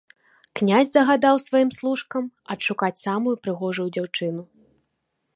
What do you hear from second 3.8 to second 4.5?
дзяўчыну.